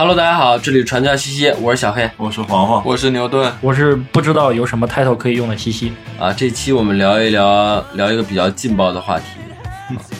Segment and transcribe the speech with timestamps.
[0.00, 5.92] Hello，大家好，这里传教西西，我是小黑我是黄黄，我是牛顿，我是不知道有什么 title 可以用的西西。
[6.20, 6.32] 啊。
[6.32, 9.24] 这期我们聊一聊聊一个比较劲爆的话题、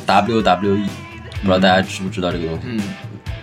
[0.05, 0.85] 啊 WWE，
[1.43, 2.83] 不知道大家知不知道这个东西，嗯，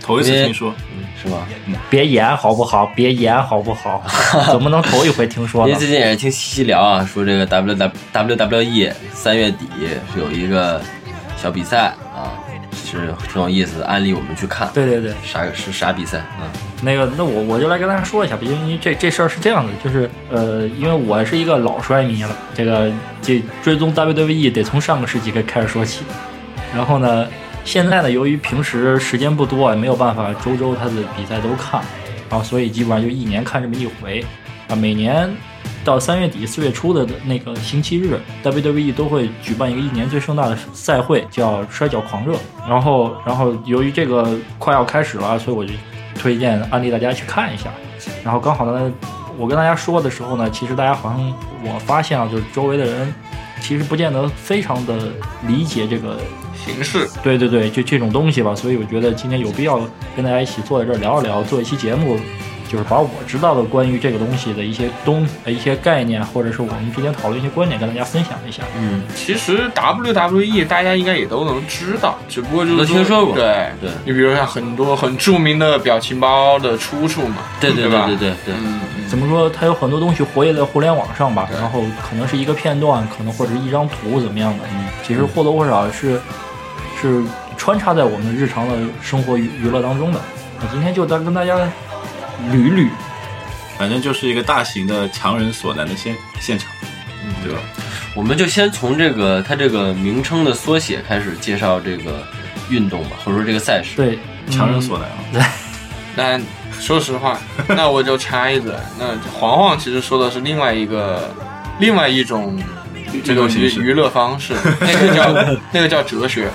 [0.03, 0.75] 头一次听说，
[1.23, 1.47] 是吧？
[1.89, 2.85] 别演好不好？
[2.87, 4.03] 别演好不好？
[4.51, 5.79] 怎么能头一回听说呢因为？
[5.79, 7.73] 最近也是听西西聊啊，说这个 W
[8.11, 9.65] W WWE 三月底
[10.13, 10.81] 是有一个
[11.41, 11.95] 小比赛啊，
[12.99, 14.69] 是挺有意思的，安利我们去看。
[14.73, 16.47] 对对对，啥是啥比赛啊？
[16.81, 26.03] 那个，那我我就来跟大家说一下吧，因为这这事儿是这样的，就是呃，因为我是一个老摔迷了，这个这追踪 WWE 得从上个世纪开开始说起。
[26.73, 27.27] 然后呢，
[27.63, 31.81] 现在呢，由于平时时间不多，也没有办法周周他的比赛都看，
[32.29, 34.23] 然后所以基本上就一年看这么一回
[34.67, 34.75] 啊。
[34.75, 35.29] 每年
[35.85, 42.35] 到三月底四月初的那个星期日，WWE 都会举办一个一年最盛大的赛会，叫摔跤狂热。
[42.67, 45.71] 然后，然后由于这个快要开始了，所以我就
[46.15, 47.69] 推荐安利大家去看一下。
[48.23, 48.91] 然后刚好呢，
[49.37, 53.13] 我跟大家说的时候呢，其实大家好像我发现啊，就是周围的人
[53.61, 54.97] 其实不见得非常的
[55.47, 56.17] 理解这个
[56.55, 59.79] 形式，对对对，就这种东西吧，所以我觉得今天有必要
[60.15, 62.17] 跟大家一起坐在这儿聊一聊，做一期节目，
[62.75, 68.63] 就是把我知道的关于这个东西的一些东呃一些概念，或者是我们之间讨论一些观点，跟大家分享一下。
[68.77, 78.07] 嗯，其实 WWE 大家应该也都能知道，只不过就是都听说过对对你比如像很多很著名的表情包的出处嘛，对对吧？
[78.07, 79.49] 对对对对，嗯，嗯怎么说？
[79.49, 86.19] 它有很多东西活跃在互联网上吧，然后可能是一个片段，可能或者是一张图怎么样的，嗯，其实或多或少是
[87.01, 87.23] 是
[87.55, 90.19] 穿插在我们日常的生活娱娱乐当中的。
[90.59, 91.57] 那今天就再跟大家
[92.51, 92.89] 捋捋，
[93.77, 96.71] 反正就是一个大型的强人所难的现现场，
[97.43, 97.59] 对吧？
[98.15, 102.25] 我们就先从这个它这个名称的缩写开始介绍这个
[102.69, 103.95] 运动吧，或者说这个赛事。
[103.97, 104.19] 对，
[104.49, 105.09] 强人所难
[105.43, 105.49] 啊！
[106.15, 106.39] 那
[106.79, 111.29] 说实话，那我就插一嘴，那黄黄其实说的是另外一个，
[111.79, 112.57] 另外一种
[113.23, 115.33] 这个运动形式娱娱乐方式， 那个叫
[115.71, 116.49] 那个叫哲学，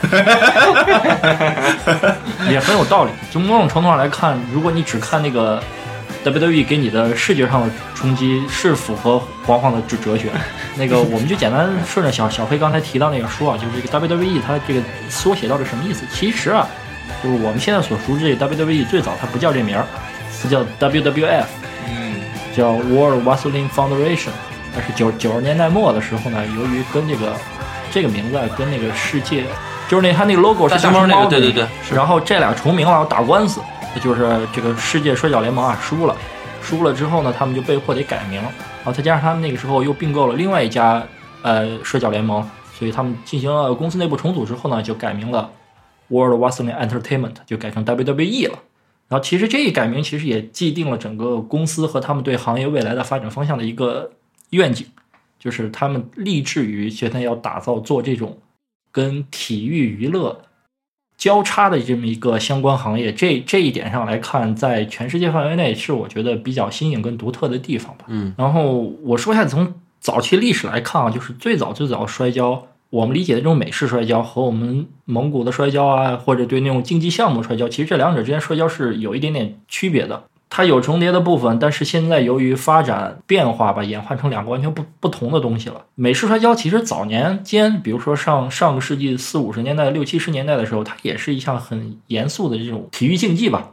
[2.51, 3.11] 也很有道理。
[3.31, 5.63] 从某种程度上来看，如果你只看那个
[6.25, 10.29] WWE 给你的视觉上的冲击是符合黄黄的哲哲学，
[10.77, 16.05] 那个我们就简单顺着小小黑刚才提到那个说啊，就是这个 WWE 它这个缩写到底什么意思？
[16.13, 16.67] 其实啊，
[17.23, 19.87] 就是我们现在所熟知的 WWE 最早它不叫这名儿，
[20.43, 21.45] 它叫 WWF，
[21.89, 22.15] 嗯，
[22.55, 24.31] 叫 World Wrestling Federation。
[24.75, 27.35] 但是九九十年代末的时候呢，由于跟这个
[27.91, 29.45] 这个名字啊跟那个世界，
[29.89, 33.61] 就是那他那个 logo 是大熊猫那个对对对然后这俩重名了，要打官司，
[34.03, 36.17] 就是这个世界摔跤联盟啊输了，
[36.63, 41.03] 输了之后呢，他们就被迫得改名，然后再加上他们那个时候又并购了另外一家
[41.43, 42.49] 呃摔跤联盟，
[42.79, 45.51] 所以他们进行了公司内部重组之后呢，就改名了
[46.09, 48.59] World Wrestling Entertainment，就改成 WWE 了。
[49.09, 54.13] 然后其实这一改名其实也既定了整个公司和他们对行业未来的发展方向的一个
[54.51, 54.87] 愿景，
[55.39, 58.39] 就是他们立志于现在要打造做这种
[58.93, 60.43] 跟体育娱乐
[61.17, 63.13] 交叉的这么一个相关行业。
[63.13, 68.07] 这这一点上来看，在全世界范围内是我觉得比较新颖跟独特的地方吧。
[68.09, 80.25] 嗯，然后我说一下从早期历史来看啊，就是最早最早摔跤，我们理解的这种美式摔跤和我们蒙古的摔跤啊，或者对那种竞技项目摔跤，其实这两者之间摔跤是有一点点区别的。
[80.53, 85.87] 它有重叠的部分，但是现在由于发展变化吧，演化成两个完全不不同的东西了。
[85.95, 93.71] 美式摔跤其实早年间，比如说上上个世纪四五十年代、六七十年代的时候，它也是一项很严肃的这种体育竞技吧。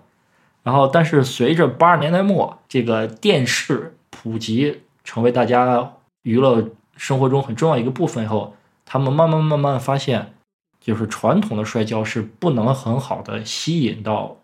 [0.61, 8.53] 然后，但是随着八十年代末这个电视普及，成为大家娱乐生活中很重要一个部分以后，
[8.85, 10.33] 他们慢慢慢慢发现，
[10.79, 14.35] 就是传统的摔跤是不能很好的吸引到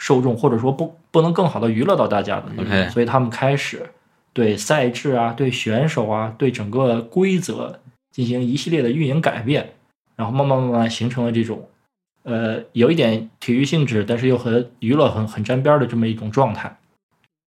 [0.00, 2.46] 受众，或者说不不能更好的娱乐到大家的。
[2.58, 3.90] OK 所以他们开始
[4.32, 7.78] 对赛制啊、对选手啊、对整个规则
[8.10, 9.74] 进行一系列的运营改变，
[10.16, 11.68] 然后慢慢慢慢形成了这种，
[12.22, 16.78] 呃，有一点体育性质，但是又和娱乐很很沾边儿的这么一种状态。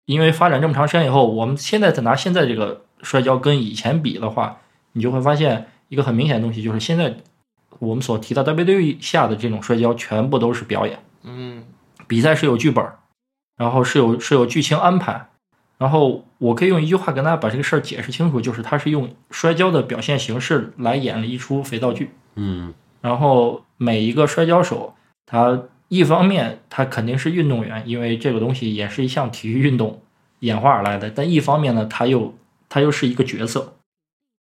[0.06, 4.58] 因为发展这么长时间以后，我们现在再拿现在这个摔跤跟以前比的话，
[4.92, 7.16] 你就会发现一个很明显的东西，就是现在
[7.80, 11.00] 我们所提到 WWE 下的这种摔跤，全部都是表演。
[11.24, 11.64] 嗯，
[12.12, 12.86] 比赛是有剧本，
[13.56, 15.30] 然后是有是有剧情安排，
[15.78, 22.12] 然后我可以用一句话跟大家把这个事儿解释清楚，就是他是用摔跤的表现形式来演了一出肥皂剧。
[22.36, 24.94] 嗯然后每一个摔跤手，
[25.26, 30.02] 他一方面他肯定是运动员，因为这个东西也是一项体育运动
[30.40, 32.36] 演化而来的，但一方面呢，他又
[32.68, 33.76] 他又是一个角色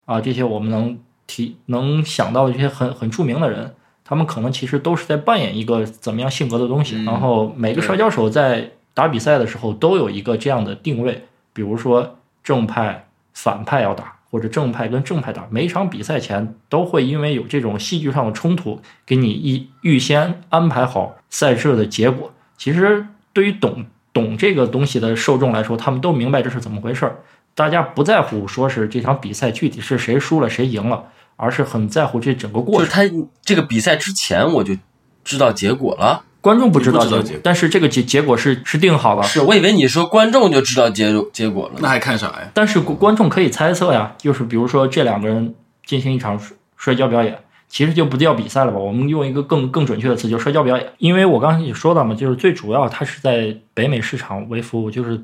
[0.05, 3.73] 啊，这些我们能提能想到的这些很很著名的人，
[4.11, 6.97] 他们可能其实都是在扮演一个怎么样性格的东西。
[6.97, 11.23] 嗯然后每个摔跤手在打比赛的时候都有一个这样的定位，
[11.53, 22.33] 比如说正派、反派要打，或者正派跟正派打，每一场比赛前都会因为有这种戏剧上的冲突，给你一预先安排好赛事的结果。
[22.57, 27.15] 其实对于懂懂这个东西的受众来说，他们都明白这是怎么回事儿。
[27.55, 31.05] 大家不在乎说是这场比赛具体是谁输了谁赢了，
[31.41, 32.91] 而是很在乎这整个过程就是。
[32.91, 34.77] 他这个比赛之前我就
[35.23, 36.23] 知道结果了。
[36.39, 39.23] 观众不知道结果但是这个结结果是是定好了。
[39.23, 41.89] 是我以为你说观众就知道结结果了那。
[41.89, 42.51] 还看啥呀？
[42.53, 45.55] 但是观观众可以猜测呀，就是比如说这两个人
[45.85, 48.77] 进行一场摔摔跤表演，其实就不叫比赛了吧？
[48.77, 50.93] 我们用一个更更准确的词，就摔跤表演。
[50.99, 55.21] 因为我刚才也说到嘛，就是最主要它是在北美市场为服务，就是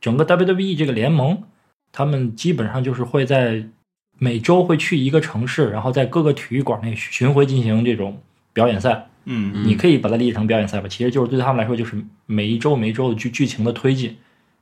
[0.00, 1.42] 整个 WWE 这个联盟，
[1.92, 3.64] 他们基本上就是会在
[4.18, 8.20] 每周会去一个城市，然后在各个体育馆内巡回进行这种
[8.52, 9.08] 表演赛。
[9.28, 11.96] 嗯，你可以把它理解成表演赛吧，其实就是对他们来说，就是
[12.26, 14.16] 每一周每一周的剧剧情的推进。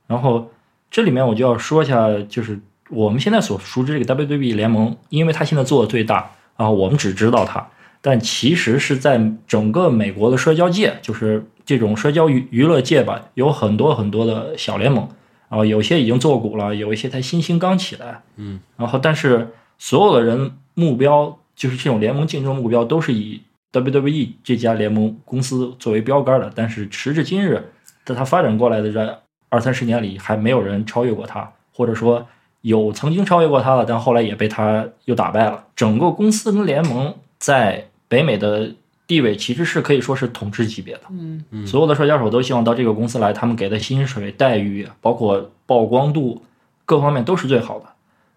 [0.07, 0.51] 然后
[0.89, 2.59] 这里面我就要说一下，就是
[2.89, 7.67] 我们现在所熟知这个 WWE 联盟，因为它现在做的最大啊，我们只知道它，
[8.01, 15.07] 但其实是在整个美国的摔跤界，就是这种摔跤娱娱乐界吧，有很多很多的小联盟
[15.49, 27.63] 啊，有些已经做股了，有一些才新兴刚起来，嗯，然后但是所有的人目标就是这种联盟竞争目标都是以 WWE 这家联盟公司作为标杆的，但是时至今日，
[28.03, 32.25] 在它发展过来的这二三十年里，还没有人超越过它，或者说
[32.61, 35.65] 有曾经超越过它了，但后来也被它又打败了。
[35.75, 38.73] 整个公司跟联盟在北美的
[39.07, 41.01] 地位其实是可以说是统治级别的。
[41.09, 46.43] 嗯所有的摔跤手都希望到这个公司来，他们给的薪水待遇，包括曝光度，
[46.85, 47.85] 各方面都是最好的。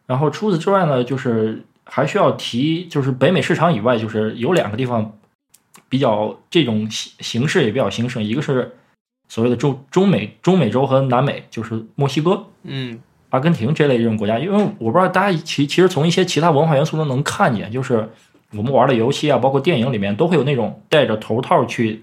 [0.07, 5.19] 然后除此之外呢，就是还需要提，就是北美市场以外，就是有两个地方
[5.89, 8.75] 比较这种形形式也比较兴盛，一个是
[9.29, 13.01] 所谓的中中美中美洲和南美，就是墨西哥、嗯
[13.31, 18.09] 阿根廷这类这种国家，因为我不知道大家其其实从一些其他文化元素中能看见，就是
[18.53, 22.03] 我们玩的游戏啊，包括电影里面都会有那种戴着头套去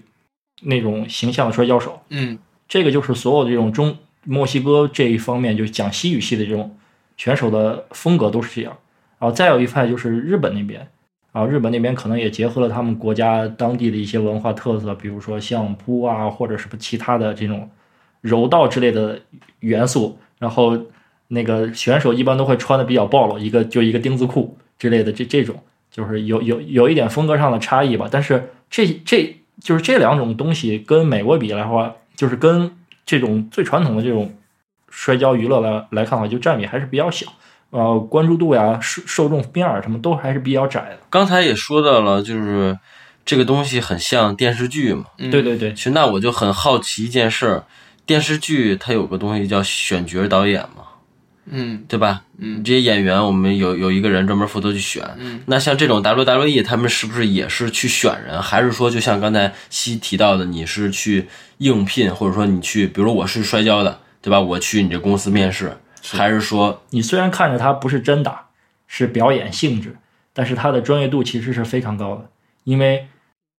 [0.62, 2.00] 那种形象的摔跤手。
[2.10, 2.38] 嗯
[2.68, 6.76] 这个就是所有这种中墨西哥这一方面，就是讲西语系的这种
[7.16, 8.76] 选手的风格都是这样。
[9.18, 10.88] 然后再有一派就是日本那边，
[11.32, 17.70] 啊日本那边可能也结合了他们国家当地的一些文化特色，比如说相扑啊，或者什么其他的这种
[18.20, 19.20] 柔道之类的
[19.60, 20.18] 元素。
[20.38, 20.78] 然后
[21.28, 25.58] 那个选手一般都会穿的比较暴露，一个就一个丁字裤之类的，这这种
[25.96, 28.06] 就是有有有一点风格上的差异吧。
[28.10, 32.76] 但是这这就是这两种东西跟美国比来的话，就是跟
[33.06, 34.36] 这种最传统的这种
[34.90, 37.26] 摔跤娱乐来来看的话，就占比还是比较小。
[37.70, 40.98] 呃，关注度呀、受受众面儿什么都还是比较窄的。
[41.10, 42.78] 刚才也说到了，就是
[43.24, 45.06] 这个东西很像电视剧嘛。
[45.18, 47.64] 嗯，对对对，其实那我就很好奇一件事儿，
[48.06, 50.84] 电视剧它有个东西叫选角导演嘛，
[51.48, 52.22] 嗯对吧？
[52.38, 55.02] 嗯这些演员我们有有一个人专门负责去选。
[55.18, 61.26] 嗯那像这种 WWE 他们是不是也是去选人，还是说就像刚才西提到的，你是去
[61.58, 64.40] 应聘，或者说你去，比如我是摔跤的，对吧？
[64.40, 68.46] 我去你这公司面试，还是说你虽然看着他不是真打，
[68.86, 69.96] 是表演性质，
[70.32, 72.28] 但是他的专业度其实是非常高的，
[72.64, 73.06] 因为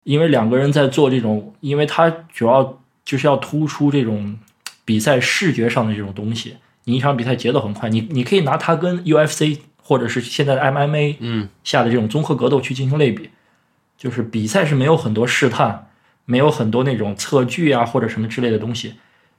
[0.03, 4.39] 因为两个人在做这种，因为他主要就是要突出这种
[4.85, 6.57] 比赛视觉上的这种东西。
[6.87, 13.31] 你一场比赛节奏很快，你你可以拿它跟 UFC 或者是现在的 MMA 嗯下的这种综合格斗去进行类比，
[13.99, 15.89] 就是比赛是没有很多试探，
[16.25, 18.95] 没有很多那种测距啊或者什么之类的东西。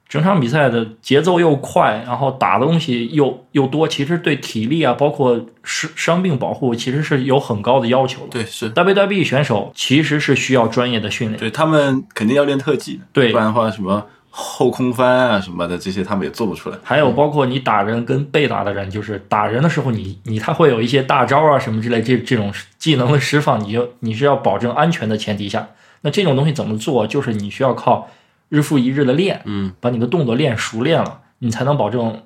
[0.08, 8.28] 整场比赛的节奏又快，然后打的东西又又多，其实对体力啊，包括伤伤病保护，其实是有很高的要求的。
[8.30, 16.76] 对，是 WWE 选手其实是需要专业的训练，对他们肯定要练特技的，对不然的话什么后空翻啊什么的这些他们也做不出来。
[16.82, 25.68] 还有包括你打人跟被打的人，就是打人的时候你，你他会有一些大招啊什么之类这这种技能的释放，你就你是要保证安全的前提下，
[26.02, 27.06] 那这种东西怎么做？
[27.06, 28.08] 就是你需要靠
[28.48, 32.22] 日复一日的练，嗯把你的动作练熟练了，你才能保证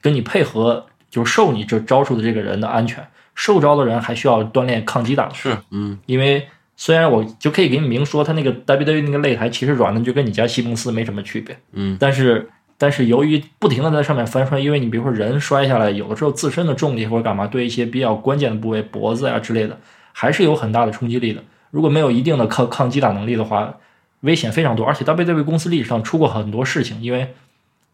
[0.00, 3.06] 跟你配合，就是受你这招数的这个人的安全。
[3.34, 19.78] 受招的人还需要锻炼抗击打，是嗯因为虽然我就可以给你明说，他那个 WWE 那个擂台其实软的就跟你家西蒙斯没什么区别，嗯但是但是由于不停的在上面翻摔，因为你比如说人摔下来，有的时候自身的重力或者干嘛，对一些比较关键的部位，脖子呀、之类的，
[20.12, 21.42] 还是有很大的冲击力的。
[21.70, 23.78] 如果没有一定的抗抗击打能力的话，
[24.20, 24.84] 危险非常多。
[24.84, 27.34] 而且 WWE 公司历史上出过很多事情，因为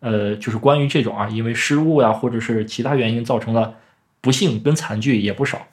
[0.00, 3.74] 呃，就是关于这种啊，因为失误呀，或者是其他原因造成的
[4.20, 5.66] 不幸跟惨剧也不少。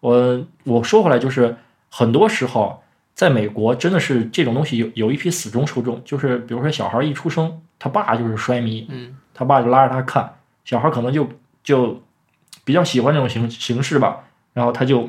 [0.00, 1.56] 我我说回来，就是
[1.96, 2.82] 很多时候
[3.14, 10.28] 在美国真的是这种东西有有一批死忠受众，就是比如说小孩一出生，他爸就是摔迷，嗯，他爸就拉着他看，
[10.64, 11.28] 小孩可能就
[11.62, 12.02] 就
[12.64, 15.08] 比较喜欢这种形形式吧，然后他就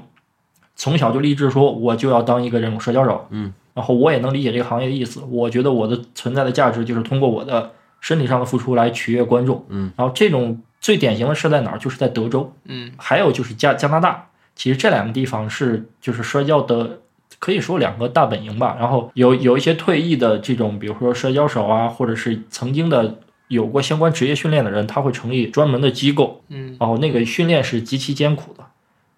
[0.76, 11.80] 从小就立志说我就要当一个这种摔跤手，嗯，然后我也能理解这个行业的意思，我觉得我的存在的价值就是通过我的身体上的付出来取悦观众，嗯，然后这种最典型的是在哪儿？
[11.80, 17.02] 就是在德州，嗯，还有就是加加拿大，其实这两个地方是就是摔跤的，
[17.40, 18.78] 可以说两个大本营吧。
[18.80, 23.20] 然后有有一些退役的这种，比如说摔跤手啊，或者是曾经的
[23.50, 28.64] 有过相关职业训练的人，他会成立专门的机构，嗯，然后那个训练是极其艰苦的。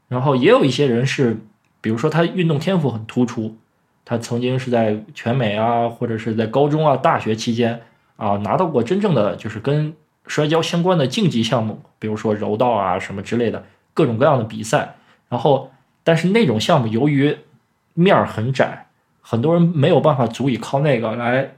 [0.08, 1.38] 然后也有一些人是，
[1.82, 3.56] 比如说他运动天赋很突出，
[4.04, 7.82] 他曾经是在全美啊，或者是在高中啊、大学期间
[8.16, 9.94] 啊拿到过真正的就是跟
[10.26, 13.64] 摔跤相关的竞技项目，比如说柔道啊什么之类的
[13.94, 14.96] 各种各样的比赛。
[15.30, 15.72] 然后，
[16.04, 17.38] 但是那种项目由于
[17.94, 18.88] 面儿很窄，
[19.22, 21.56] 很多人没有办法足以靠那个来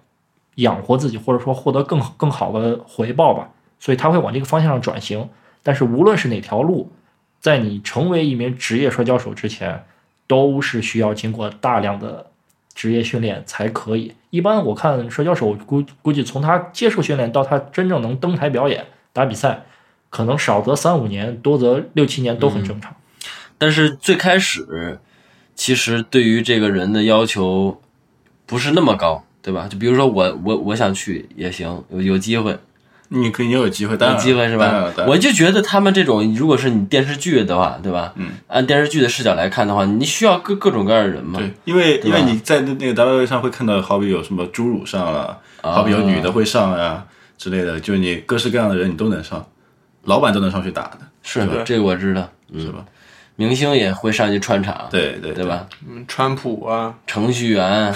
[0.55, 3.49] 养活自己，或者说获得更更好的回报吧，
[3.79, 5.29] 所以他会往这个方向上转型。
[5.61, 6.91] 但是无论是哪条路，
[7.39, 9.85] 在你成为一名职业摔跤手之前，
[10.25, 12.27] 都是需要经过大量的
[12.73, 14.15] 职业训练才可以。
[14.29, 19.63] 一般我看摔跤手估估计从他接受训练到他真正能登台表演打比赛，
[20.09, 22.95] 可能少则三五年，多则六七年都很正常。
[23.59, 24.97] 但是最开始，
[25.53, 27.79] 其实对于这个人的要求
[28.47, 29.67] 不是那么高，对吧？
[29.69, 32.57] 就比如说我我我想去也行，有有机会，
[33.09, 38.13] 你可以要有机会，当有机会是吧我就觉得他们这种，如果是你电视剧的话，对吧？
[38.15, 41.39] 嗯，按电视剧的视角来看的话，你需要各各种各样的人嘛。
[41.39, 47.05] 对，因为因为你在那那个 WWE 上会看到，好比有什么侏儒上了，啊好比有女的会上啊
[47.37, 49.45] 之类的，就是你各式各样的人你都能上，
[50.03, 52.85] 老板都能上去打的，是对这个我知道，嗯是吧？
[53.39, 55.45] 明星也会上去串场，对对对？
[55.45, 55.65] 吧？
[55.89, 57.93] 嗯，川普啊，程序员，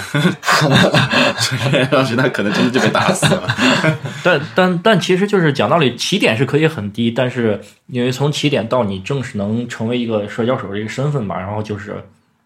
[1.90, 3.46] 上去那可能真的就被打死了。
[4.24, 12.02] 但但但其实就是讲道理，起点是可以很低，但是因为从起点到你正式能成为一个摔跤手这个身份吧，然后就是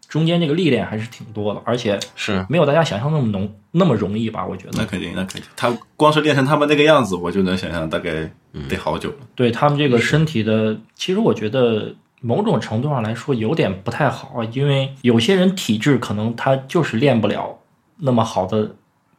[0.08, 4.44] 中间这个历练还是挺多的，而且是没有大家想象那么浓那么容易吧？
[4.44, 8.28] 我觉得，那肯定，那肯定，他光是练成他们那个样子，我就能想象大概
[8.68, 9.16] 得好久了。
[9.36, 17.58] 对他们这个身体的，其实我觉得某种程度上来说有点不太好，因为有些人体质可能他就是练不了
[17.98, 18.74] 那么好的，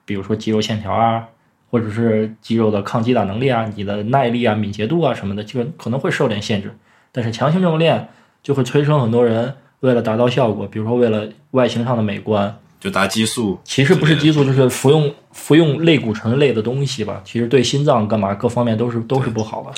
[0.06, 1.24] 比如说肌肉线条啊，
[1.72, 6.75] 或者是肌肉的抗击打能力啊，你的耐力啊、敏捷度啊什么的，这个可能会受点限制。
[7.12, 8.10] 但是强行这么练，
[8.44, 17.22] 就会催生很多人为了达到效果，比如说为了外形上的美观，就打激素，其实不是激素，就是服用服用类固醇类的东西吧。
[17.25, 19.72] 其实对心脏干嘛各方面都是都是不好的。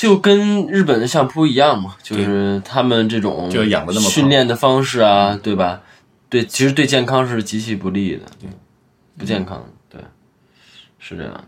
[0.00, 5.80] 就跟日本的相扑一样嘛，就是他们这种就养得那么训练的方式啊，对吧？
[6.28, 8.48] 对，其实对健康是极其不利的，对
[9.18, 10.00] 不健康，对，
[11.00, 11.44] 是这样。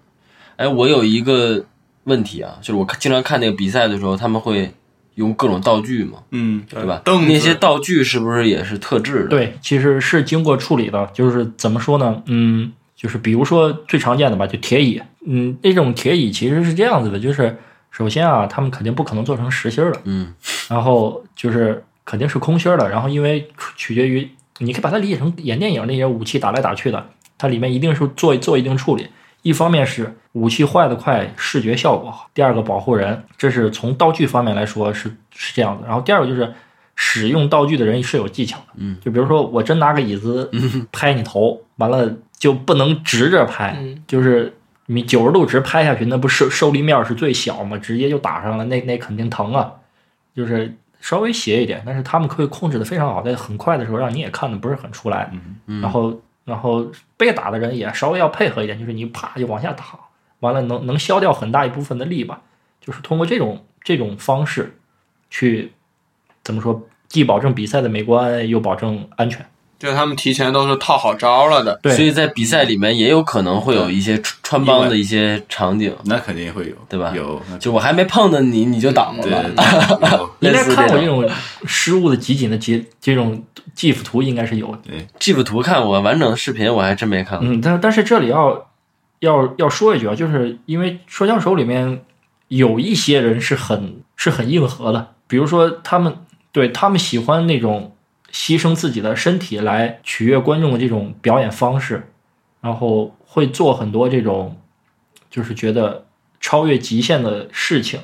[0.57, 1.65] 哎，我有一个
[2.05, 4.75] 问题啊，就是我经常看那个比赛的时候，他们会
[5.15, 7.01] 用各种道具嘛，嗯，对吧？
[7.05, 12.21] 凳那些道具是不是也是特制的？，对，其实是经过处理的，就是怎么说呢？
[12.27, 15.01] 嗯，就是比如说最常见的吧，就铁椅。
[15.25, 17.57] 嗯，那种铁椅其实是这样子的，就是
[17.91, 20.33] 首先啊，他们肯定不可能做成实心儿的，嗯，
[20.69, 24.29] 然后就是肯定是空心儿的，然后因为取决于，
[24.59, 27.07] 你可以把它理解成演电影那些武器打来打去的，
[27.37, 29.09] 它里面一定是做做一定处理。
[29.43, 35.87] 一方面是武器坏的快，视觉效果好；第二个保护人，这是从道具方面来说是是这样的。
[35.87, 36.53] 然后第二个就是
[36.95, 40.51] 使用道具的人是有技巧的，嗯，就比如说我真拿个椅子
[40.93, 44.55] 拍你头，完了就不能直着拍，嗯就是
[44.93, 49.73] 你九十度直拍下去，那不受受力面是最小嘛，直接就打上了，那那肯定疼啊。
[50.35, 55.31] 就是稍微斜一点，但是他们可以控制的非常好，在很快的时候让你也看的不是很出来。
[55.67, 59.85] 嗯然后然后被打的人也稍微要配合一点，就是你啪就往下打，
[60.41, 62.43] 完了能能消掉很大一部分的力吧。
[62.81, 64.75] 就是通过这种这种方式
[65.31, 65.73] 去
[66.43, 69.47] 怎么说，既保证比赛的美观，又保证安全。
[69.81, 71.81] 就他们提前都是套好招了的。
[71.83, 71.93] 对。
[71.97, 77.13] 所以在比赛里面也有可能会有一些穿穿帮的一些场景，那肯定会有，对吧？
[77.17, 79.43] 有，就我还没碰到你，你就挡了对吧？
[80.41, 80.49] 对。
[80.51, 81.29] 应该看过这种
[81.65, 83.43] 失误的集锦的截这种
[83.75, 84.93] GIF 图，应该是有的。
[85.19, 87.49] GIF 图看过，完整的视频我还真没看过。
[87.49, 88.69] 嗯，但但是这里要
[89.21, 92.03] 要要说一句啊，就是因为摔跤手里面
[92.49, 96.15] 有一些人是很是很硬核的，比如说他们
[96.53, 97.93] 对他们喜欢那种
[98.33, 102.11] 牺牲自己的身体来取悦观众的这种表演方式，
[102.61, 104.57] 然后会做很多这种
[105.31, 106.07] 就是觉得
[106.41, 108.01] 超越极限的事情，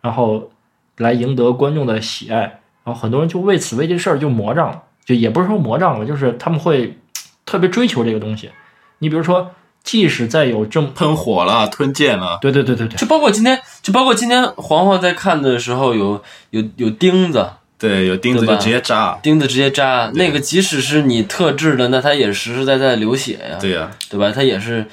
[0.00, 0.50] 然后
[0.96, 6.98] 来赢得观众的喜爱，然后很多人就为此为这事儿就魔障了，就也不是说魔障了，就是他们会
[7.46, 8.50] 特别追求这个东西。
[8.98, 9.52] 你比如说，
[9.84, 24.32] 即使再有这么，喷火了，吞剑了，对对对对对，就包括今天，就包括今天黄黄在看的时候有有有钉子，对，有钉子就直接扎，钉子直接扎，那个即使是你特制的，那它也实实在在流血呀，对呀、对吧？
[24.34, 24.84] 它也是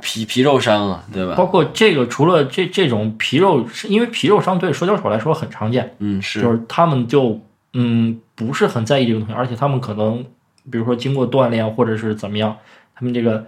[0.00, 1.34] 皮皮肉伤啊，对吧？
[1.34, 6.40] 包括这个除了这这种皮肉，是因为皮肉伤对摔跤手来说很常见，嗯，是。
[6.40, 7.40] 就是是他们就
[7.72, 10.24] 嗯不是很在意这个东西，而且他们可能
[10.70, 12.56] 比如说经过锻炼或者是怎么样，
[12.94, 13.44] 他们这个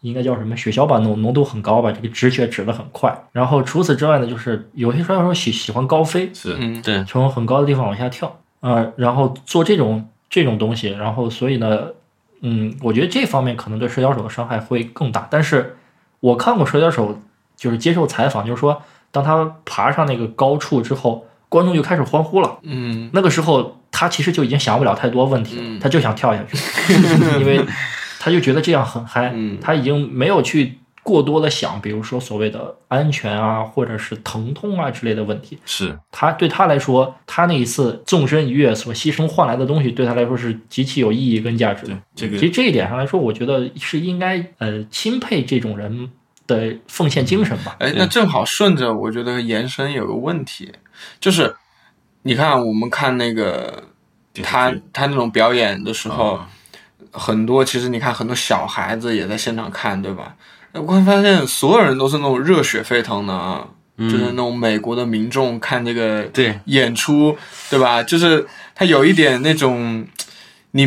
[0.00, 3.24] 应该叫什么血小板浓浓度很高吧，这个止血止得很快。
[3.32, 11.88] 然后除此之外呢，就是有些摔跤手喜喜欢高飞，是，嗯，对，从很高的地方往下跳，呃，然后做这种这种东西，然后所以呢，
[12.40, 15.28] 嗯，我觉得这方面可能对摔跤手的伤害会更大。
[15.30, 15.76] 但是
[16.20, 17.20] 我看过摔跤手
[17.56, 22.58] 就是接受采访，就是说当他爬上那个高处之后，观众就开始欢呼了。
[22.62, 26.56] 嗯，那个时候他其实就已经想不了太多问题了，嗯他就想跳下去，
[27.40, 27.60] 因为
[28.20, 35.58] 他就觉得这样很嗨，嗯他已经没有去过多的想，比如说所谓的安全啊，或者是疼痛啊之类的问题。
[35.64, 41.98] 是，他对他来说，他那一次纵身一跃所牺牲换来的东西，对他来说是极其有意义跟价值的。
[42.14, 46.10] 这个其实这一点上来说，我觉得是应该呃钦佩这种人
[46.46, 47.76] 的奉献精神吧。
[47.80, 50.70] 哎，那正好顺着，我觉得延伸有个问题，
[51.18, 51.56] 就是
[52.22, 53.84] 你看我们看那个
[54.42, 56.50] 他他那种表演的时候，啊
[57.12, 60.34] 很多其实你看很多小孩子也在现场看，对吧？
[60.72, 63.66] 我会发现所有人都是那种热血沸腾的啊，
[63.98, 67.36] 就是那种美国的民众看这个对演出，
[67.68, 68.02] 对吧？
[68.02, 70.06] 就是他有一点那种
[70.70, 70.86] 你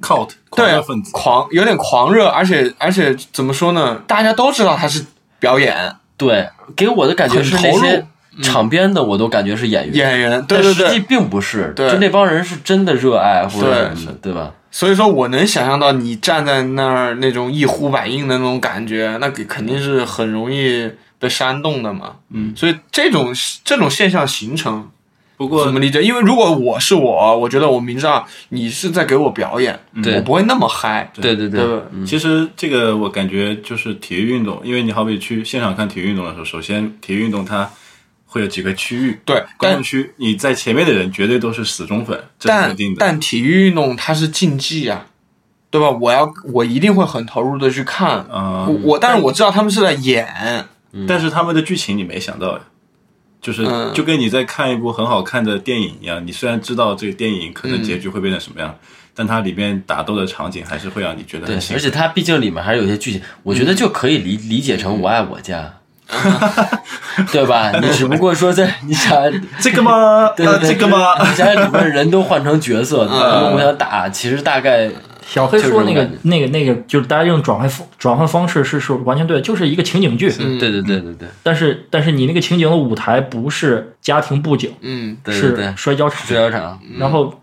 [0.00, 4.02] cult 狂对热分子，狂有点狂热，而且而且怎么说呢？
[4.06, 5.04] 大家都知道他是
[5.38, 8.06] 表演对，给我的感觉是很投入那些
[8.42, 14.52] 场边的，我都感觉是演员，演员，对对对，但实际并不是，对就那帮人是真的热爱或者对什么的，对吧？
[14.70, 22.12] 所以说我能想象到你站在那儿那种一呼百应的那种感觉，那给肯定是很容易被煽动的嘛。
[22.32, 23.34] 嗯，所以这种
[23.64, 24.88] 这种现象形成
[25.36, 26.00] 不过怎么理解？
[26.02, 31.10] 因为如果我是我，我觉得我明知道你是在给我表演，对我不会那么嗨。
[31.20, 31.60] 对对对
[32.06, 37.68] 其实这个我感觉就是体育运动，因为你好比去现场看体育运动的时候，首先体育运动它
[38.30, 42.98] 会有几个区域，对，但观众区你在前面的人绝对都是死忠粉，这是肯定的。
[43.00, 45.06] 但体育运动它是竞技啊，
[45.68, 45.90] 对吧？
[45.90, 48.24] 我要我一定会很投入的去看。
[48.32, 50.64] 嗯，我我但是我知道他们是在演，
[51.08, 52.60] 但是他们的剧情你没想到呀，
[53.40, 58.78] 就是嗯就跟你在看一部很好看的电影一样，你虽然知道这个电影可能结局会变成什么样，
[59.12, 61.76] 但它里面打斗的场景还是会让你觉得对很，兴奋。
[61.76, 65.62] 而且它毕竟里面还是有些剧情，我觉得就可以理理解成《我爱我家》，
[67.32, 67.70] 对吧？
[67.80, 69.16] 你只不过说在你想
[69.60, 69.92] 这个吗？
[69.92, 71.14] 呃，对对对这个吗？
[71.28, 74.90] 你想里面人都换成角色，他们互相打，其实大概
[75.26, 80.32] 小黑说那个那个那个，就是大家用转换方转换方式是是完全对的，就是一个情景剧。
[80.40, 86.26] 嗯对对对对对但是但是你那个情景的舞台不是家庭布景，嗯是对对对，摔跤场。
[86.26, 87.40] 摔跤场，然后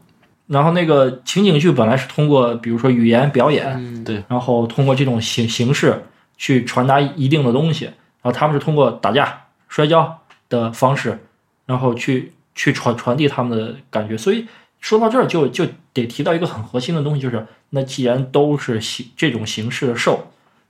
[0.47, 6.03] 然后那个情景剧本来是通过比如说语言表演，嗯对然后通过这种形形式
[6.37, 7.93] 去传达一定的东西，然
[8.31, 11.19] 他们是通过打架、摔跤的方式，
[11.65, 14.17] 然后去去传传递他们的感觉。
[14.17, 14.47] 所以
[14.79, 20.19] 说到这儿就就得提到一个很核心的东西，就是那既然都是形这种形式的 show，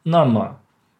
[0.04, 0.58] 那么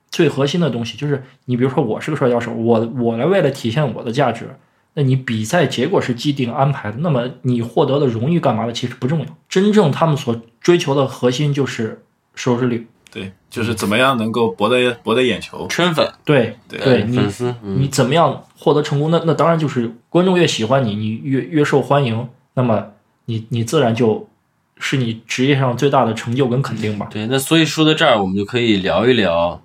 [0.10, 4.50] 最核心的东西就是你比如说我是个摔跤手，我我来为了体现我的价值。
[4.94, 12.88] 那你比赛结果是既定安排的，那么你获得的荣誉干嘛的其实不重要，真正他们所追求的核心就是收视率。
[13.50, 15.68] 对，就是怎么样能够博得博得眼球。
[15.68, 19.10] 圈粉，对对对，你粉丝，嗯你怎么样获得成功？
[19.12, 22.88] 那那当然就是观众越喜欢你，你越越受欢迎，那么
[23.26, 24.28] 你你自然就
[24.80, 27.08] 是你职业上最大的成就跟肯定吧。
[27.12, 29.62] 对，那所以说到这儿，我们就可以聊一聊，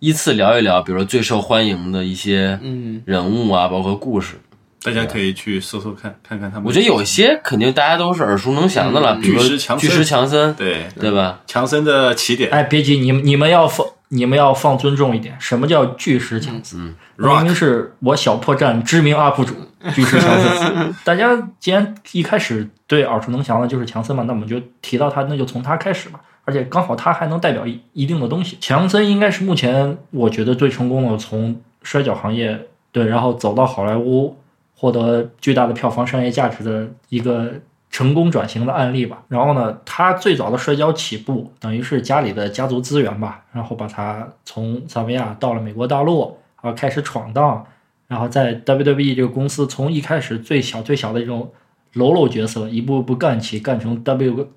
[0.00, 4.36] 依次聊一聊，比如说最受欢迎的一些嗯人物啊，包括故事。
[4.82, 6.66] 大家可以去搜搜看，看看他们。
[6.66, 11.40] 我觉得有些肯定大家都是耳熟能详的了，嗯比如说巨石强森巨石强森，对对吧？
[11.46, 15.36] 强森的起点哎，别急，你们你们要放你们要放尊重一点。
[15.40, 16.94] 什么叫巨石强森？
[17.16, 19.54] 那明明是我小破站知名 UP 主
[19.94, 20.94] 巨石强森。
[21.04, 26.20] 大家既然一开始对耳熟能详的就是强森嘛，那我们就提到他，那就从他开始吧。
[26.44, 28.56] 而且刚好他还能代表一一定的东西。
[28.60, 32.58] 强森应该是目前我觉得最成功的从摔跤行业
[32.90, 34.34] 对，然后走到好莱坞，
[34.80, 37.52] 获得巨大的票房商业价值的一个
[37.90, 39.24] 成功转型的案例吧。
[39.26, 47.66] 然后呢，他最早的摔跤起步，等于是家里的家族资源吧，然后把他从萨维亚到了美国大陆，然后开始闯荡，
[48.06, 51.50] 然后在 WWE 这个公司从一开始最小最小的这种
[51.94, 54.48] 喽啰角色，一步步干起，干成 W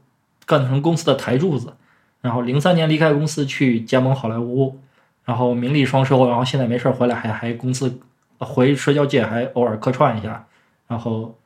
[0.46, 1.74] 干成公司的台柱子，
[2.22, 4.78] 然后零三年离开公司去加盟好莱坞，
[5.26, 8.00] 然后名利双收，然后现在没事回来还还公司
[8.42, 10.46] 回社交界还偶尔客串一下，
[10.88, 11.38] 然后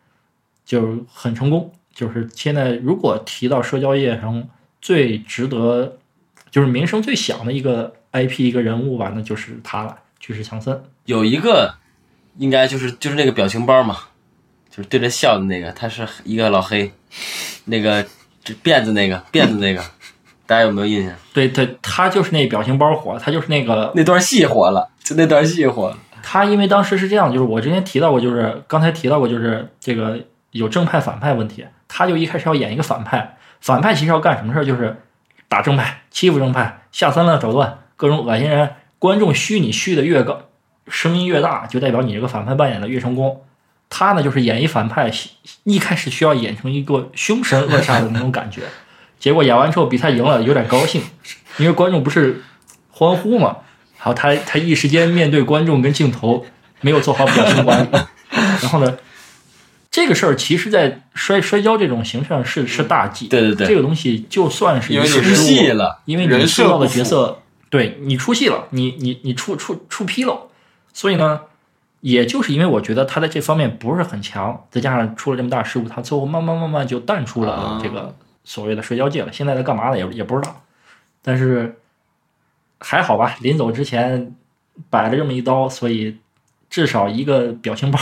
[0.65, 1.71] 就很成功。
[1.93, 4.47] 就是现在如果提到社交业上
[4.81, 5.97] 最值得，
[6.51, 10.83] 就是名声最响的一个 IP 一个人物吧，那就是他了，巨石强森。
[11.05, 11.75] 有一个
[12.37, 13.97] 应该就是就是那个表情包嘛，
[14.69, 16.91] 就是对着笑的那个，他是一个老黑，
[17.65, 18.05] 那个
[18.43, 19.81] 这辫子那个辫子那个，
[20.45, 21.15] 大家有没有印象？
[21.33, 25.97] 对对，他就是那表情包火，他就是那个那段戏火了，就那段戏火了。
[26.35, 30.19] 他因为当时是这样，就是我之前提到过，就是刚才提到过，就是这个
[30.51, 34.97] 有正派反派问题，他就一开始要演一个反派，反派其实要干什么事儿，就是
[35.47, 40.41] 打正派，欺负正派，下三滥手段，各种恶心人，观众虚你虚的越高，
[40.89, 43.41] 声音越大，就代表你这个反派扮演的越成功。
[43.89, 45.09] 他呢，就是演一反派，
[45.63, 48.63] 一开始需要演成一个凶神恶煞的那种感觉，
[49.17, 51.01] 结果演完之后比赛赢了，有点高兴，
[51.59, 52.43] 因为观众不是
[52.91, 53.59] 欢呼嘛。
[54.05, 56.45] 然后他他一时间面对观众跟镜头
[56.81, 57.87] 没有做好表情管理，
[58.61, 58.97] 然后呢，
[59.89, 63.27] 这个事儿其实，在摔摔跤这种形式上是是大忌。
[63.27, 67.39] 对对对，这个东西就算是因为你出戏了，因为你塑造的角色，
[67.71, 70.51] 对你出戏了，你你你出出出纰漏，
[70.93, 71.39] 所以呢，
[72.01, 79.33] 也就是因为我觉得他在这方面不是很强，再加上出了这么大失误，他最后慢慢慢慢就淡出了这个所谓的摔跤界了。
[79.33, 79.97] 现在在干嘛呢？
[79.97, 80.61] 也也不知道，
[81.23, 81.79] 但是。
[82.79, 84.35] 还好吧，临走之前
[84.89, 86.17] 摆了这么一刀，所以
[86.69, 87.99] 至少一个表情包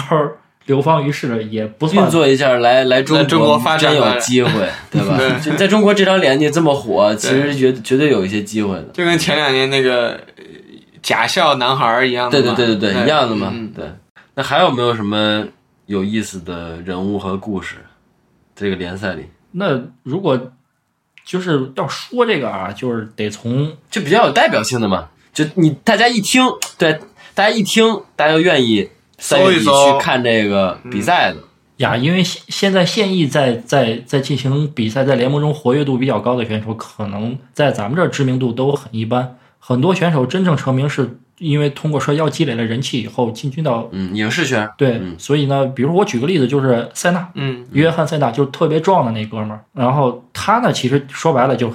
[0.66, 2.06] 流芳于世也不算。
[2.06, 5.18] 运作一下来来中国发展有机会， 对吧？
[5.58, 8.84] 在中国这张脸你这么火，其实绝绝对有一些机会的。
[8.94, 10.20] 就跟前两年那个
[11.02, 13.52] 假笑男孩一样的，对对对对对，一样的嘛。
[13.54, 13.86] 嗯对，
[14.36, 15.46] 那还有没有什么
[15.86, 17.76] 有意思的人物和故事？
[18.56, 20.52] 这个联赛里，那如果。
[21.26, 26.44] 就是要说这个啊，就是得从就比较有代表性的嘛，就你大家一听，
[26.78, 27.00] 对，
[27.34, 31.40] 大家一听，大家就愿意三月底去看这个比赛的
[31.78, 31.96] 呀。
[31.96, 39.38] 因为现现在现役在在在进行比赛，在联盟中活跃度比较高的选手，可能在咱们这儿知名度都很一般。
[39.66, 41.18] 很多选手真正成名是。
[41.40, 49.60] 因为通过摔跤积累了人气以后，进军到嗯影视圈，对，所以呢，比如我举个例子，就是塞纳，嗯，约翰塞纳，就是特别壮的那哥们儿。
[49.74, 51.74] 然后他呢，其实说白了，就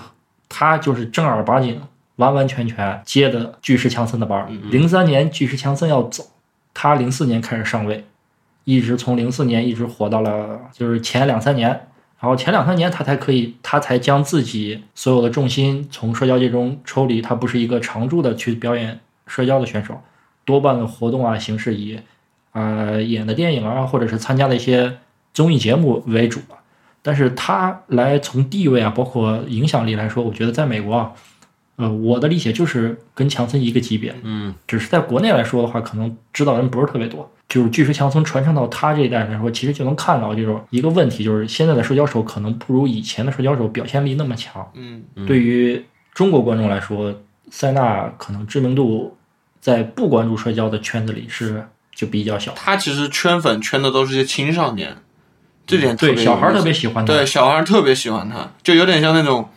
[0.48, 1.79] 他就是正儿八经、
[2.16, 4.48] 完完全全接的巨石强森的班儿。
[4.70, 6.24] 零三年巨石强森要走，
[6.72, 8.07] 他零四年开始上位，
[8.64, 11.88] 一直从零四年一直火到了就是前两三年。
[12.21, 19.01] 然后前两三年他才可以，他才将自己所有的重心从摔跤界中抽离，他不是一个常驻的去表演。
[19.31, 20.01] 摔跤的选手，
[20.47, 22.01] 多半的活动啊形式以，
[22.53, 24.97] 呃演的电影啊或者是参加的一些
[25.35, 26.41] 综艺节目为主
[27.03, 31.13] 但是他来从地位啊包括影响力来说，我觉得在美国啊，
[31.77, 34.15] 呃我的理解就是跟强森一个级别。
[34.23, 37.31] 嗯，只是在国内来说的话，可能知道人不是特别多。
[37.49, 44.71] 就是巨石强森传承到他这一代来说，其实就能看到这种一个问题，就是现在的摔跤手可能不如以前的摔跤手表现力那么强。
[44.75, 47.15] 嗯，对于中国观众来说，
[47.51, 49.15] 塞纳可能知名度。
[49.61, 54.97] 在不关注摔跤的圈子里是就比较小，他其实圈粉圈的都是些青少年，
[55.67, 59.49] 这点对小孩特别喜欢他，对小孩特别喜欢他，就有点像那种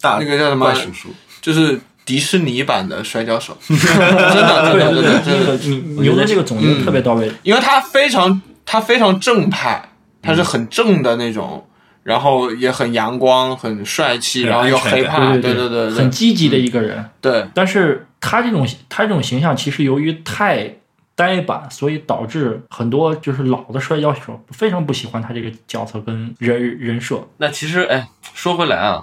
[0.00, 1.08] 大那个叫什么叔叔，
[1.42, 9.90] 就是迪士尼版的摔跤手， 真的对对对，这个你牛的这个总结特别到位，因为他非常他非常正派，
[10.22, 11.66] 他是很正的那种。
[12.04, 17.02] 然后也很阳光，很帅气，然后又黑怕，对对对对，很积极的一个人。
[17.22, 20.70] 对，但是他这种他这种形象，其实由于太
[21.14, 27.26] 呆板，所以导致很多就是老的摔跤手非常不喜欢他这个角色跟人人设。
[27.38, 29.02] 那其实，哎，说回来啊，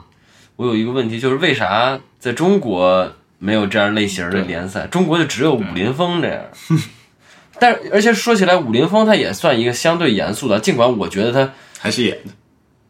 [0.62, 4.86] 我有一个问题，就是为啥在中国没有这样类型的联赛？
[4.86, 6.44] 中国就只有武林风这样。
[7.60, 12.34] 但而且说起来，武林风它也算一个相对严肃的，尽管我觉得它还是演的。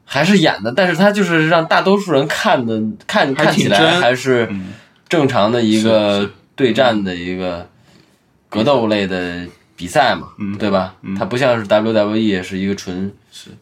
[0.03, 4.49] 还是演的，但是它就是让大多数人看的看看起来还是
[5.07, 7.69] 正常的一个对战的一个
[8.49, 10.27] 格斗类的比赛嘛，
[10.59, 10.95] 对吧？
[11.17, 13.13] 它不像是 WWE 是一个纯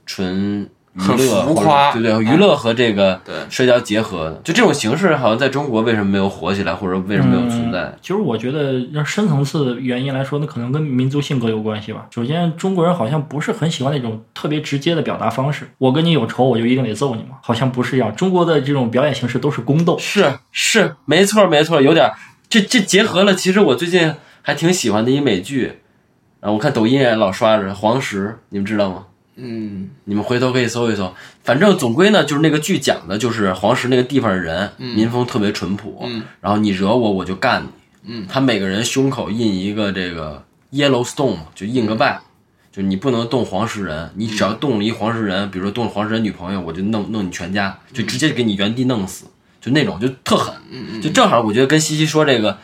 [0.07, 0.67] 纯。
[0.99, 7.95] 娱乐浮夸，对对，娱乐和这个对社交结合的，就这种形式，好像在中国为什么没有火起来，或者为什么没有存在？
[8.01, 12.07] 其实我觉得，让深层次原因来说，那可能跟民族性格有关系吧。
[12.11, 15.69] 首先，中国人好像不是很喜欢那种特别直接的表达方式。
[15.77, 18.13] 我跟你有仇，我就一定得揍你嘛，好像不是一样。
[18.15, 22.11] 中国的这种表演形式都是宫斗，是是，没错没错，有点
[22.49, 23.33] 这这结合了。
[23.33, 25.79] 其实我最近还挺喜欢的一美剧，
[26.41, 29.05] 啊，我看抖音也老刷着《黄石》，你们知道吗？
[29.35, 31.13] 嗯你们回头可以搜一搜。
[31.43, 37.69] 反正总归呢，就是那个剧讲的就是黄石那个地方的人，民风特别淳朴，嗯然后你惹我我就干你。
[38.11, 42.21] 嗯，他每个人胸口印一个这个 Yellowstone，就印个 Y，、
[42.71, 49.25] 就你不能动黄石人，你只要动了一黄石人，比如说动了黄石人女朋友，我就弄弄你全家，就直接给你原地弄死，
[49.59, 50.55] 就那种就特狠。
[50.71, 52.57] 嗯就正好我觉得跟西西说这个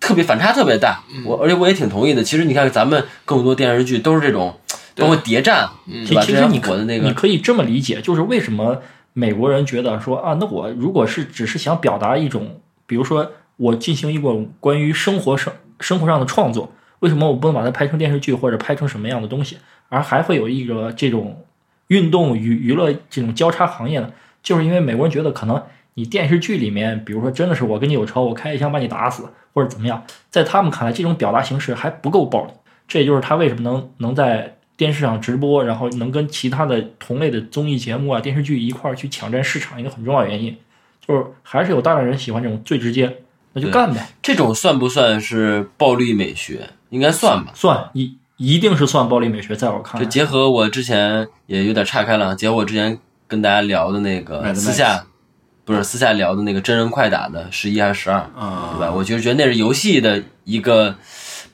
[0.00, 2.22] 特别反差特别大，嗯我而且我也挺同意的。
[2.22, 4.58] 其实你看咱们更多电视剧都是这种，
[4.98, 6.20] 包括谍战，对吧？
[6.22, 8.82] 其其实你可火的那个，你可以这么理解，就是为什么
[9.12, 19.58] 美国人觉得说啊，那我如果是只是想表达一种，比如说我进行一种关于生活生生活上的创作，为什么我不能把它拍成电视剧或者拍成什么样的东西，
[19.88, 21.44] 而还会有一个这种
[21.88, 24.10] 运动与娱乐这种交叉行业呢？
[24.42, 25.62] 就是因为美国人觉得可能
[25.94, 32.52] 你电视剧里面，比如说真的是我跟你有仇，我开一枪把你打死或者怎么样，在他们看来这种表达形式还不够暴力，
[32.86, 40.56] 这也就是他为什么能能在电视上直播，然后能跟其他的同类的综艺节目啊、电视剧一块儿去抢占市场一个很重要原因，
[41.04, 43.18] 就是还是有大量人喜欢这种最直接，
[43.54, 46.70] 那就干呗，这种算不算是暴力美学？
[46.90, 47.50] 应该算吧。
[47.54, 55.04] 算一一定是算暴力美学，在我看就来，结合我之前也有点岔开了，结合我之前跟大家聊的那个私下，
[55.64, 58.92] 不是私下聊的那个真人快打的十一还是十二，啊，对吧？
[58.94, 60.94] 我就觉得那是游戏的一个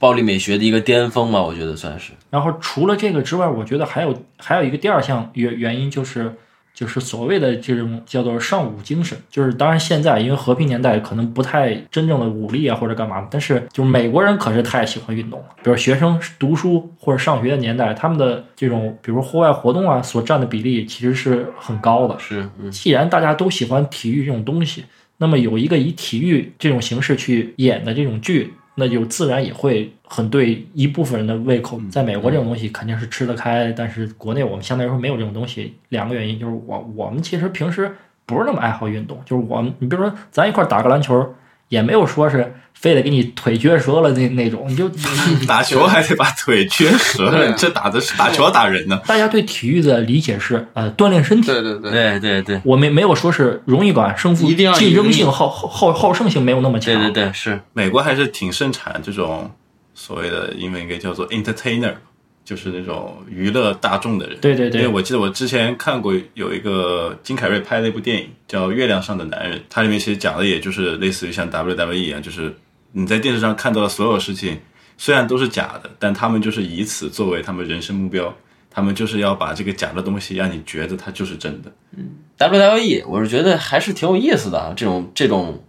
[0.04, 2.12] 暴力美学的一个巅峰嘛，我觉得算是。
[2.28, 6.30] 然后除了这个之外，我觉得还有还有一个第二项原原因就是
[6.74, 22.18] 就是所谓的这种叫做尚武精神，就是当然现在因为和平年代可能不太真正的武力啊或者干嘛，但是就是美国人可是太喜欢运动了，比如学生读书或者上学的年代，他们的这种比如户外活动啊所占的比例其实是很高的。
[22.18, 24.84] 是，嗯，既然大家都喜欢体育这种东西，
[25.16, 31.80] 那么有一个以体育这种形式去演的这种剧，那就自然也会很对一部分人的胃口。
[31.90, 35.74] 在美国，这种东西肯定是吃得开，但是国内我们相对来说没有这种东西。
[35.90, 37.94] 两个原因就是我我们其实平时
[38.26, 41.34] 不是那么爱好运动，就是我们你比如说咱一块儿打个篮球，
[41.74, 44.88] 也没有说是非得给你腿撅折了那那种，你就
[45.46, 49.00] 打球还得把腿撅折了，这打的是打球打人呢。
[49.06, 51.48] 大家对体育的理解是呃锻炼身体。
[51.48, 56.94] 对对对，对对对我们没有说是荣誉感、胜负、一定要竞争性、好好好好胜性没有那么强。
[56.94, 59.50] 对对对，是美国还是挺盛产这种
[59.94, 61.94] 所谓的英文应该叫做 entertainer，
[62.44, 64.38] 就是那种娱乐大众的人。
[64.40, 72.54] 对对对因为我记得我之前看过有一个金凯瑞拍的一部电影叫《月亮上的男人》，它里面其实讲的也就是类似于像 WWE 一样，就是
[72.92, 74.58] 你在电视上看到的所有事情，
[74.98, 78.32] 虽然都是假的，但他们就是以此作为他们人生目标。
[78.76, 81.72] 他们就是要把这个假的东西让你觉得它就是真的。
[81.96, 85.62] 嗯 WWE，我是觉得还是挺有意思的啊，这种这种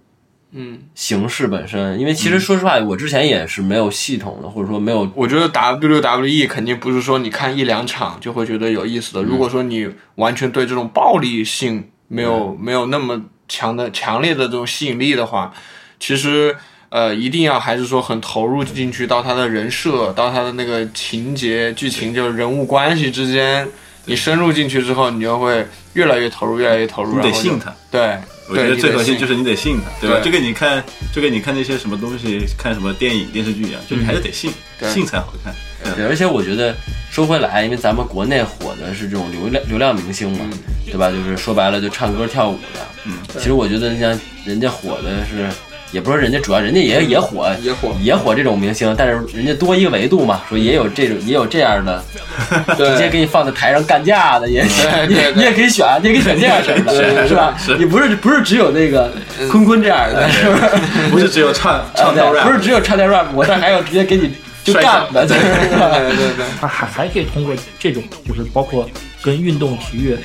[0.57, 9.21] 嗯，形式本身，因为其实说实话，我之前也是没有系统的，或者说没有我觉得 WWE 肯定不是说你看一两场就会觉得有意思的。
[9.21, 15.53] 如果说你完全对这种暴力性没有、没有那么强的强烈的这种吸引力的话，
[15.99, 16.55] 其实
[16.87, 23.67] 呃一定要还是说很投入进去到他的人设，到他的那个情节、剧情，就是人物关系之间，
[24.05, 27.75] 你深入进去之后，你就会越来越投入，越来越投入，你然后就得信他。
[27.91, 30.17] 对，我觉得最核心就是是你得信他，对吧？
[30.17, 35.53] 对就跟你看，就跟你看那些什么东西，看什么电影、电视剧一样，就你还是得信，对信才好看。
[35.95, 36.75] 对，而且我觉得
[37.11, 40.45] 说回来，因为咱们国内火的是这种流量流量明星嘛，
[40.85, 41.09] 对吧？
[41.09, 42.79] 就是说白了就唱歌跳舞的。
[43.05, 45.47] 嗯，其实我觉得像人家火的是，
[45.91, 52.03] 也不是人家主要，人家也也火，也火也火这种明星，但是人家多一个维度嘛，说也有这种也有这样的，
[52.75, 57.55] 直接给你放在台上干架的，也对你你也可以选，你也可以选这样式的，是吧？
[57.77, 59.11] 你不是不是只有那个
[59.49, 61.09] 坤坤这样的，是不是？
[61.11, 65.37] 不是只有唱唱跳 rap，不是只有唱跳 rap，我这还有直接给你就干的，对
[65.79, 65.89] 吧？
[65.99, 66.67] 对对他。
[66.67, 68.89] 还还可以通过这种，就是包括
[69.21, 70.17] 跟运动、体育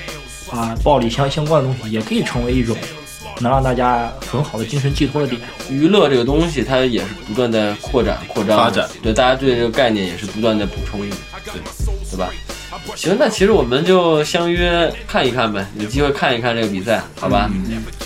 [0.51, 2.77] 啊、暴力相相关的东西，也可以成为一种
[3.41, 5.41] 能让大家很好的精神寄托的点。
[5.69, 8.89] 娱乐这个东西，它也是不断在扩展、扩张、发展。
[9.03, 11.11] 对，大家对这个概念也是不断在补充，对
[12.11, 12.31] 对吧？
[12.97, 17.49] 行，那其实我们就相约看一看呗，有机会看一看这个比赛，好吧？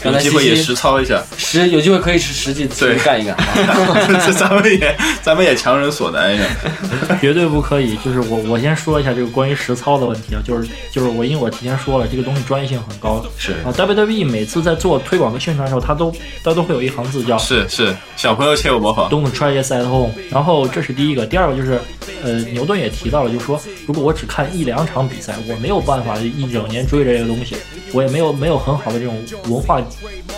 [0.02, 1.22] 刚才有机会也实操一下。
[1.36, 3.34] 实有机会可以实实际实对际干一干。
[4.34, 6.44] 咱们也咱们也强人所难呀。
[7.20, 7.96] 绝对不可以。
[8.04, 13.24] 就是我我先说一下这个关于实操的问题啊，就是就是我因为我提前说了，这个东西专业性很高。
[13.38, 19.08] 是啊，WWE 每次在做推广和宣传的时候，它都它都会有一行字叫是是，小朋友切勿模仿。
[19.08, 20.12] Don't try this at home。
[20.30, 21.80] 然后这是第一个，第二个就是，
[22.22, 27.56] 呃，牛顿也提到了，就是说，如果我只看一两场比赛，我没有办法一整年追着这个东西，
[27.92, 29.80] 我也没有没有很好的这种文化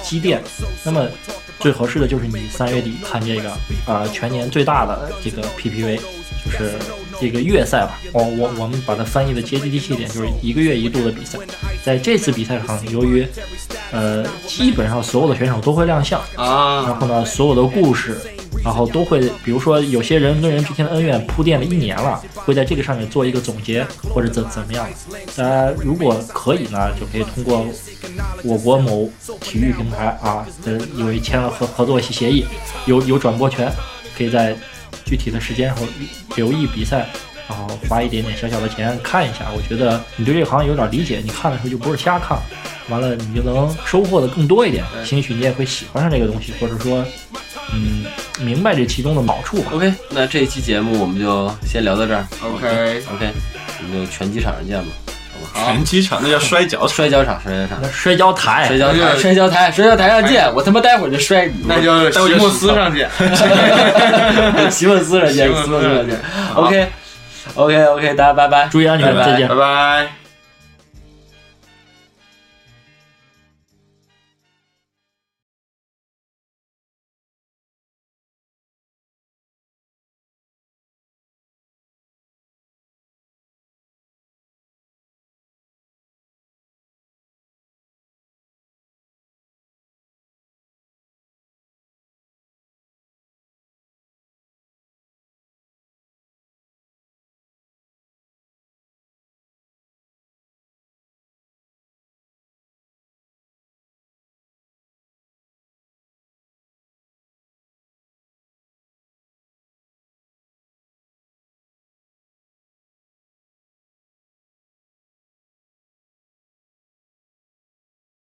[0.03, 0.43] 积淀，
[0.85, 1.07] 那么
[1.59, 3.51] 最合适的就是你三月底看这个
[3.87, 5.99] 啊、全年最大的这个 PPV，
[6.45, 6.73] 就是
[7.21, 11.39] 这个月赛吧，我我我们把它翻译的接地气一点，就是一个月一度的比赛。
[11.83, 13.27] 在这次比赛上，由于
[13.93, 18.21] 呃基本上所有的选手都会亮相，啊，然后呢，所有的故事，
[18.66, 24.85] 然后都会，比如说有些人跟人之间的恩怨铺垫了一年了，会在这个上面做一个总结，或者怎怎么样。
[25.37, 27.64] 大家如果可以呢，就可以通过
[28.42, 29.09] 我国某
[29.40, 32.44] 体育平台啊，呃，因为签了合合作协议，
[32.87, 33.70] 有有转播权，
[34.18, 34.57] 可以在
[35.05, 35.83] 具体的时间后
[36.35, 37.07] 留意比赛。
[37.48, 42.37] 然后花一点点小小的钱看一下，我觉得你对这个行业有点理解，你看的时候就不是瞎看，
[42.88, 47.05] 完了你就能收获的更多一点，兴许你也会喜欢上这个东西，或者说，
[47.72, 48.05] 嗯，
[48.40, 49.72] 明白这其中的好处吧。
[49.74, 52.24] OK，那这一期节目我们就先聊到这儿。
[52.42, 53.33] OK OK，
[53.83, 54.88] 我们就拳击场上见吧。
[55.55, 56.87] 拳击场那叫摔跤。
[56.88, 60.52] 摔跤场，摔跤场，摔跤台，摔跤台，摔跤台，摔跤台上见。
[60.55, 61.55] 我他妈待会儿就摔你。
[61.66, 63.09] 那就席莫斯 上见。
[64.70, 66.20] 席莫斯上见，席莫斯上见。
[66.55, 69.55] OK，OK，OK，大家拜拜，注意安全，再见拜。
[69.55, 70.26] 拜。